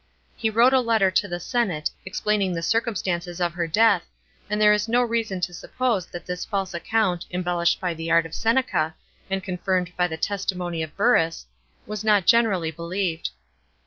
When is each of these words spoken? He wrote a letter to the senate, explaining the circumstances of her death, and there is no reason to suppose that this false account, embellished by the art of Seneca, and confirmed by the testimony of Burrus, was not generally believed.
He 0.35 0.49
wrote 0.49 0.73
a 0.73 0.79
letter 0.79 1.11
to 1.11 1.27
the 1.27 1.39
senate, 1.39 1.91
explaining 2.07 2.53
the 2.55 2.63
circumstances 2.63 3.39
of 3.39 3.53
her 3.53 3.67
death, 3.67 4.01
and 4.49 4.59
there 4.59 4.73
is 4.73 4.87
no 4.89 5.03
reason 5.03 5.39
to 5.41 5.53
suppose 5.53 6.07
that 6.07 6.25
this 6.25 6.43
false 6.43 6.73
account, 6.73 7.27
embellished 7.29 7.79
by 7.79 7.93
the 7.93 8.09
art 8.09 8.25
of 8.25 8.33
Seneca, 8.33 8.95
and 9.29 9.43
confirmed 9.43 9.95
by 9.95 10.07
the 10.07 10.17
testimony 10.17 10.81
of 10.81 10.97
Burrus, 10.97 11.45
was 11.85 12.03
not 12.03 12.25
generally 12.25 12.71
believed. 12.71 13.29